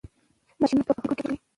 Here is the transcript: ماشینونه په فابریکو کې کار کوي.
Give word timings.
ماشینونه 0.59 0.83
په 0.87 0.93
فابریکو 0.95 1.15
کې 1.17 1.21
کار 1.23 1.29
کوي. 1.29 1.37